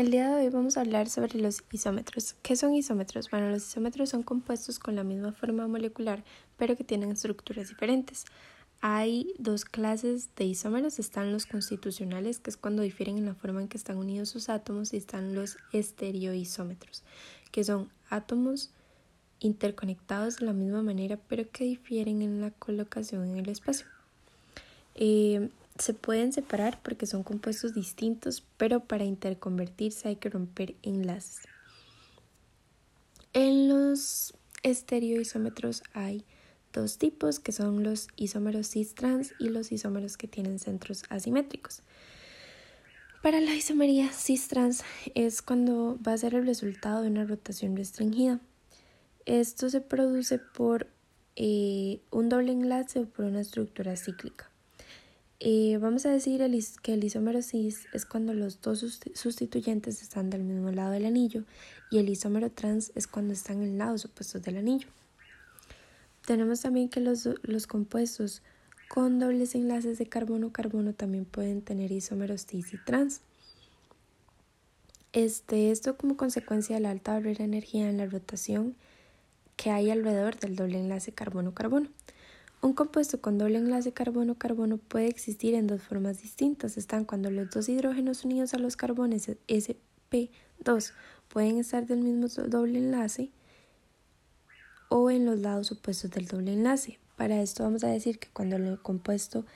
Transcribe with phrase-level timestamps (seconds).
[0.00, 2.34] El día de hoy vamos a hablar sobre los isómetros.
[2.40, 3.30] ¿Qué son isómetros?
[3.30, 6.24] Bueno, los isómetros son compuestos con la misma forma molecular,
[6.56, 8.24] pero que tienen estructuras diferentes.
[8.80, 13.60] Hay dos clases de isómeros, están los constitucionales, que es cuando difieren en la forma
[13.60, 17.04] en que están unidos sus átomos, y están los estereoisómetros,
[17.52, 18.70] que son átomos
[19.38, 23.84] interconectados de la misma manera, pero que difieren en la colocación en el espacio.
[24.94, 31.46] Eh, se pueden separar porque son compuestos distintos, pero para interconvertirse hay que romper enlaces.
[33.32, 36.24] En los estereoisómetros hay
[36.72, 41.82] dos tipos que son los isómeros cis-trans y los isómeros que tienen centros asimétricos.
[43.22, 44.82] Para la isomería cis-trans
[45.14, 48.40] es cuando va a ser el resultado de una rotación restringida.
[49.26, 50.88] Esto se produce por
[51.36, 54.49] eh, un doble enlace o por una estructura cíclica.
[55.42, 56.42] Eh, vamos a decir
[56.82, 61.44] que el isómero cis es cuando los dos sustituyentes están del mismo lado del anillo
[61.90, 64.88] y el isómero trans es cuando están en lados opuestos del anillo.
[66.26, 68.42] Tenemos también que los, los compuestos
[68.88, 73.22] con dobles enlaces de carbono-carbono también pueden tener isómeros cis y trans.
[75.14, 78.76] Este, esto como consecuencia de la alta barrera de energía en la rotación
[79.56, 81.88] que hay alrededor del doble enlace carbono-carbono.
[82.62, 86.76] Un compuesto con doble enlace carbono-carbono puede existir en dos formas distintas.
[86.76, 90.92] Están cuando los dos hidrógenos unidos a los carbones sp2
[91.28, 93.30] pueden estar del mismo doble enlace
[94.90, 96.98] o en los lados opuestos del doble enlace.
[97.16, 99.46] Para esto vamos a decir que cuando el compuesto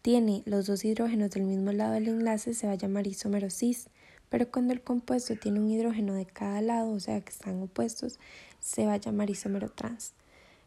[0.00, 3.88] tiene los dos hidrógenos del mismo lado del enlace se va a llamar isómero cis,
[4.30, 8.18] pero cuando el compuesto tiene un hidrógeno de cada lado, o sea que están opuestos,
[8.58, 10.14] se va a llamar isómero trans.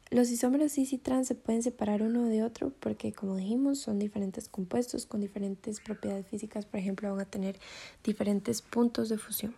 [0.10, 4.00] Los isómeros cis y trans se pueden separar uno de otro porque, como dijimos, son
[4.00, 6.66] diferentes compuestos con diferentes propiedades físicas.
[6.66, 7.60] Por ejemplo, van a tener
[8.04, 9.54] diferentes puntos de fusión.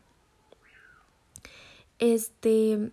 [2.00, 2.91] Este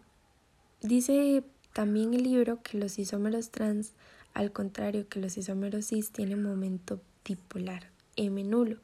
[0.83, 3.93] dice también el libro que los isómeros trans,
[4.35, 8.79] al contrario que los isómeros cis, tienen momento dipolar, M nulo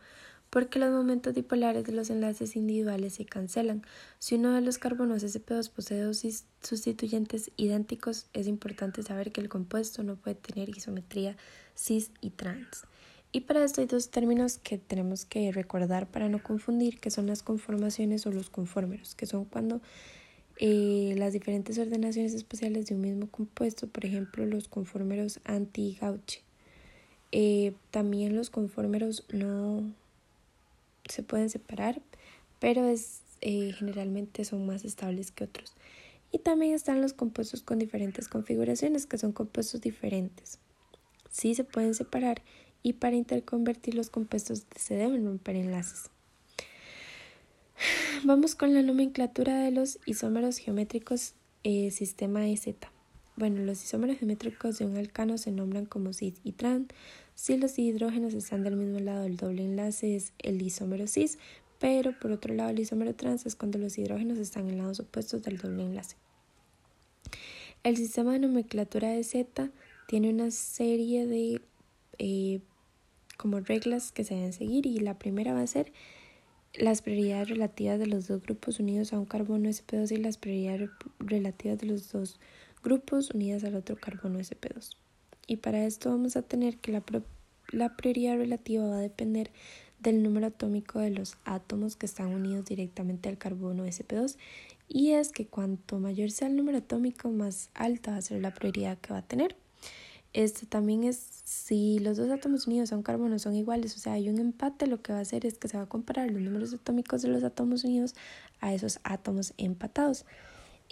[0.52, 3.86] porque los momentos dipolares de los enlaces individuales se cancelan.
[4.18, 6.22] Si uno de los carbonos sp2 posee dos
[6.60, 11.38] sustituyentes idénticos, es importante saber que el compuesto no puede tener isometría
[11.74, 12.84] cis y trans.
[13.32, 17.28] Y para esto hay dos términos que tenemos que recordar para no confundir, que son
[17.28, 19.80] las conformaciones o los conformeros, que son cuando
[20.58, 26.42] eh, las diferentes ordenaciones espaciales de un mismo compuesto, por ejemplo los conformeros anti-Gauche.
[27.34, 29.94] Eh, también los conformeros no
[31.12, 32.02] se pueden separar,
[32.58, 35.74] pero es, eh, generalmente son más estables que otros.
[36.30, 40.58] Y también están los compuestos con diferentes configuraciones, que son compuestos diferentes.
[41.30, 42.42] Sí se pueden separar
[42.82, 46.10] y para interconvertir los compuestos se deben romper enlaces.
[48.24, 51.34] Vamos con la nomenclatura de los isómeros geométricos
[51.64, 52.68] eh, sistema EZ.
[53.36, 56.88] Bueno, los isómeros geométricos de un alcano se nombran como cis y trans.
[57.34, 61.38] Si los hidrógenos están del mismo lado del doble enlace es el isómero cis,
[61.78, 65.42] pero por otro lado el isómero trans es cuando los hidrógenos están en lados opuestos
[65.42, 66.16] del doble enlace.
[67.82, 69.70] El sistema de nomenclatura de Z
[70.06, 71.60] tiene una serie de
[72.18, 72.60] eh,
[73.36, 75.92] como reglas que se deben seguir y la primera va a ser
[76.74, 80.90] las prioridades relativas de los dos grupos unidos a un carbono sp2 y las prioridades
[81.18, 82.38] relativas de los dos
[82.84, 84.96] grupos unidas al otro carbono sp2.
[85.52, 89.50] Y para esto vamos a tener que la, prioridad relativa va a depender
[89.98, 94.38] del número atómico de los átomos que están unidos directamente al carbono sp2
[94.88, 98.54] y es que cuanto mayor sea el número atómico más alta va a ser la
[98.54, 99.54] prioridad que va a tener.
[100.32, 104.14] Este también es si los dos átomos unidos a un carbono son iguales, o sea,
[104.14, 106.40] hay un empate, lo que va a hacer es que se va a comparar los
[106.40, 108.14] números atómicos de los átomos unidos
[108.62, 110.24] a esos átomos empatados.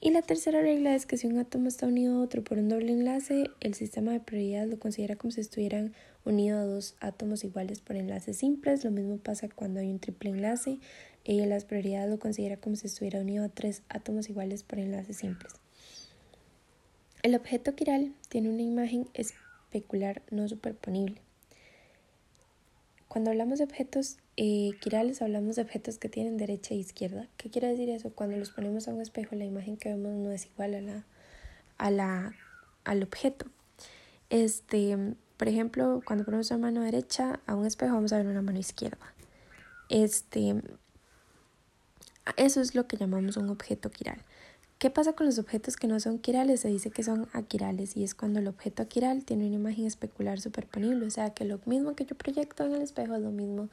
[0.02, 2.70] Y la tercera regla es que si un átomo está unido a otro por un
[2.70, 5.92] doble enlace, el sistema de prioridad lo considera como si estuvieran
[6.24, 8.82] unidos a dos átomos iguales por enlaces simples.
[8.82, 10.78] Lo mismo pasa cuando hay un triple enlace.
[11.22, 15.18] Y las prioridades lo considera como si estuviera unido a tres átomos iguales por enlaces
[15.18, 15.52] simples.
[17.22, 21.20] El objeto quiral tiene una imagen especular no superponible.
[23.06, 27.28] Cuando hablamos de objetos eh, quirales, hablamos de objetos que tienen derecha e izquierda.
[27.36, 28.10] ¿Qué quiere decir eso?
[28.10, 31.04] Cuando los ponemos a un espejo, la imagen que vemos no es igual a la,
[31.78, 32.34] a la,
[32.84, 33.46] al objeto.
[34.30, 34.96] Este,
[35.36, 38.58] por ejemplo, cuando ponemos una mano derecha a un espejo, vamos a ver una mano
[38.58, 39.14] izquierda.
[39.88, 40.54] Este,
[42.36, 44.22] eso es lo que llamamos un objeto quiral.
[44.78, 46.60] ¿Qué pasa con los objetos que no son quirales?
[46.60, 50.40] Se dice que son aquirales y es cuando el objeto aquiral tiene una imagen especular
[50.40, 53.68] superponible, o sea que lo mismo que yo proyecto en el espejo es lo mismo,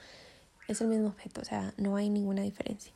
[0.68, 2.94] es el mismo objeto, o sea, no hay ninguna diferencia.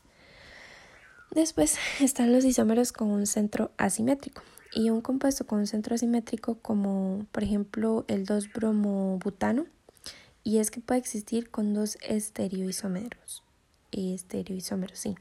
[1.32, 4.42] Después están los isómeros con un centro asimétrico
[4.74, 9.66] y un compuesto con un centro asimétrico como por ejemplo el 2-bromobutano
[10.44, 13.44] y es que puede existir con dos estereoisómeros.
[13.92, 15.16] Estereoisómeros, sí.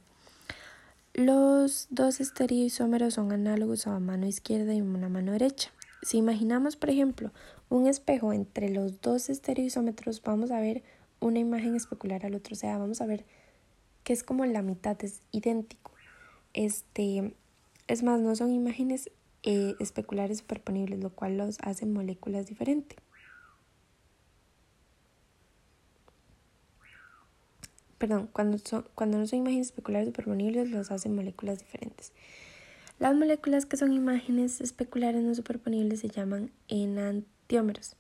[1.13, 5.73] Los dos estereoisómeros son análogos a mano izquierda y una mano derecha.
[6.03, 7.33] Si imaginamos, por ejemplo,
[7.69, 10.83] un espejo entre los dos estereoisómetros, vamos a ver
[11.21, 12.55] una imagen especular al otro.
[12.55, 13.25] O sea, vamos a ver
[14.05, 15.93] que es como la mitad, es idéntico.
[16.53, 17.35] Este,
[17.87, 19.11] es más, no son imágenes
[19.43, 22.99] eh, especulares superponibles, lo cual los hace moléculas diferentes.
[27.99, 32.13] Perdón, cuando, son, cuando no son imágenes especulares superponibles, los hacen moléculas diferentes.
[32.99, 37.97] Las moléculas que son imágenes especulares no superponibles se llaman enantiómeros.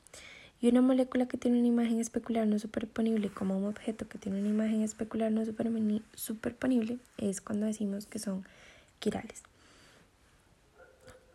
[0.60, 4.40] Y una molécula que tiene una imagen especular no superponible como un objeto que tiene
[4.40, 5.42] una imagen especular no
[6.14, 8.44] superponible es cuando decimos que son
[8.98, 9.42] quirales.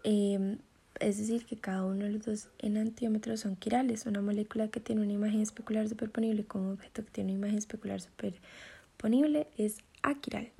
[0.03, 0.59] Em,
[0.99, 4.05] es decir, que cada uno de los dos enantiómetros son quirales.
[4.05, 7.57] Una molécula que tiene una imagen especular superponible como un objeto que tiene una imagen
[7.57, 10.51] especular superponible es aquiral.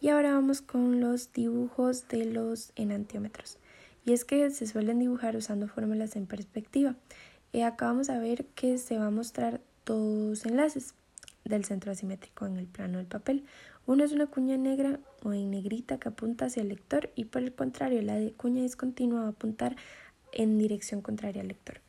[0.00, 3.58] Y ahora vamos con los dibujos de los enantiómetros.
[4.04, 6.94] Y es que se suelen dibujar usando fórmulas en perspectiva.
[7.56, 10.92] Y acá vamos a ver que se va a mostrar dos enlaces
[11.46, 13.44] del centro asimétrico en el plano del papel.
[13.86, 17.40] Uno es una cuña negra o en negrita que apunta hacia el lector y por
[17.40, 19.74] el contrario la cuña discontinua va a apuntar
[20.32, 21.80] en dirección contraria al lector.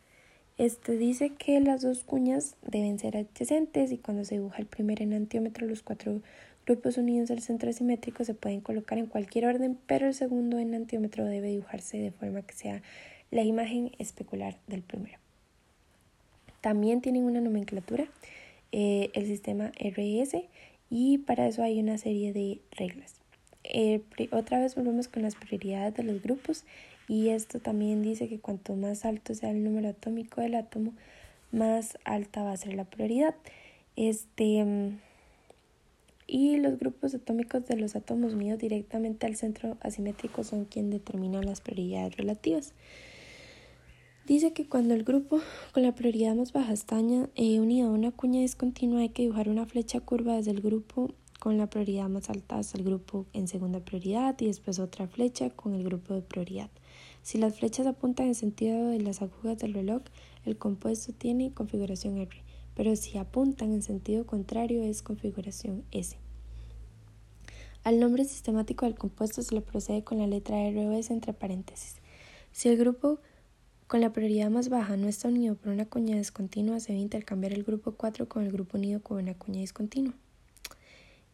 [0.57, 5.01] Este dice que las dos cuñas deben ser adyacentes y cuando se dibuja el primer
[5.01, 6.21] enantiómetro los cuatro
[6.65, 11.25] grupos unidos al centro asimétrico se pueden colocar en cualquier orden, pero el segundo enantiómetro
[11.25, 12.81] debe dibujarse de forma que sea
[13.31, 15.19] la imagen especular del primero.
[16.61, 18.07] También tienen una nomenclatura,
[18.71, 20.43] eh, el sistema RS
[20.89, 23.15] y para eso hay una serie de reglas.
[23.63, 24.01] Eh,
[24.31, 26.63] otra vez volvemos con las prioridades de los grupos
[27.07, 30.93] y esto también dice que cuanto más alto sea el número atómico del átomo,
[31.51, 33.35] más alta va a ser la prioridad.
[33.95, 34.65] Este,
[36.27, 41.45] y los grupos atómicos de los átomos unidos directamente al centro asimétrico son quien determinan
[41.45, 42.73] las prioridades relativas.
[44.27, 45.39] Dice que cuando el grupo
[45.71, 49.47] con la prioridad más baja está eh, unido a una cuña discontinua hay que dibujar
[49.47, 53.47] una flecha curva desde el grupo con la prioridad más alta hasta el grupo en
[53.47, 56.69] segunda prioridad y después otra flecha con el grupo de prioridad.
[57.21, 60.01] Si las flechas apuntan en sentido de las agujas del reloj,
[60.43, 62.43] el compuesto tiene configuración R,
[62.75, 66.17] pero si apuntan en sentido contrario es configuración S.
[67.85, 71.31] Al nombre sistemático del compuesto se le procede con la letra R o S entre
[71.31, 72.01] paréntesis.
[72.51, 73.19] Si el grupo
[73.87, 77.53] con la prioridad más baja no está unido por una cuña discontinua, se debe intercambiar
[77.53, 80.13] el grupo 4 con el grupo unido con una cuña discontinua.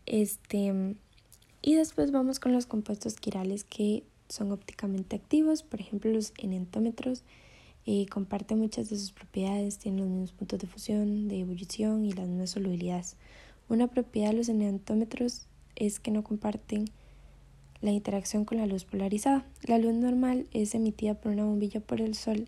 [0.06, 0.96] Este,
[1.62, 7.24] y después vamos con los compuestos quirales que son ópticamente activos, por ejemplo los enantiómetros
[7.86, 12.14] eh, comparten muchas de sus propiedades, tienen los mismos puntos de fusión, de ebullición y
[12.14, 13.18] las mismas solubilidades.
[13.68, 16.86] Una propiedad de los enantiómetros es que no comparten
[17.84, 19.46] la interacción con la luz polarizada.
[19.64, 22.48] La luz normal es emitida por una bombilla por el sol,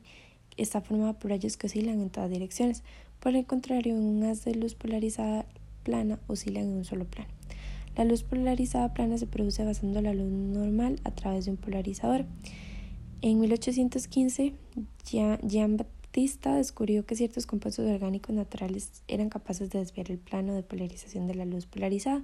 [0.56, 2.84] está formada por rayos que oscilan en todas direcciones.
[3.20, 5.46] Por el contrario, en un haz de luz polarizada
[5.84, 7.30] plana oscilan en un solo plano.
[7.98, 12.26] La luz polarizada plana se produce basando la luz normal a través de un polarizador.
[13.22, 14.54] En 1815,
[15.04, 20.64] Jean Baptista descubrió que ciertos compuestos orgánicos naturales eran capaces de desviar el plano de
[20.64, 22.24] polarización de la luz polarizada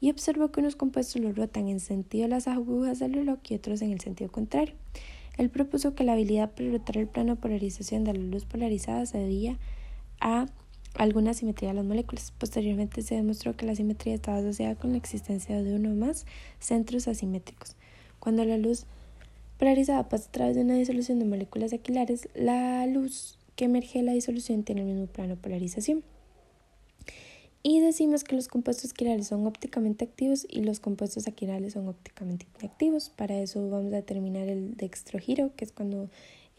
[0.00, 3.54] y observó que unos compuestos lo rotan en sentido de las agujas del reloj y
[3.54, 4.74] otros en el sentido contrario.
[5.38, 9.04] Él propuso que la habilidad para rotar el plano de polarización de la luz polarizada
[9.06, 9.58] se debía
[10.20, 10.46] a
[10.94, 12.32] alguna simetría de las moléculas.
[12.38, 16.26] Posteriormente se demostró que la simetría estaba asociada con la existencia de uno o más
[16.58, 17.76] centros asimétricos.
[18.18, 18.86] Cuando la luz
[19.58, 24.04] polarizada pasa a través de una disolución de moléculas aquilares, la luz que emerge de
[24.04, 26.02] la disolución tiene el mismo plano de polarización.
[27.68, 32.46] Y decimos que los compuestos quirales son ópticamente activos y los compuestos aquirales son ópticamente
[32.60, 33.08] inactivos.
[33.08, 36.08] Para eso vamos a determinar el dextrogiro, que es cuando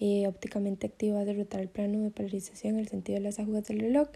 [0.02, 3.40] eh, ópticamente activo va a derrotar el plano de polarización en el sentido de las
[3.40, 4.10] agujas del reloj,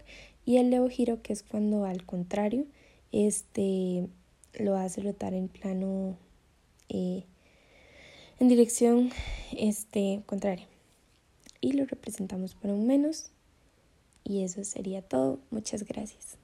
[0.44, 2.66] y el levogiro, que es cuando al contrario
[3.10, 4.06] este,
[4.58, 6.18] lo hace rotar en plano
[6.90, 7.24] eh,
[8.38, 9.08] en dirección
[9.56, 10.68] este, contraria.
[11.62, 13.30] Y lo representamos por un menos.
[14.24, 15.38] Y eso sería todo.
[15.50, 16.41] Muchas gracias.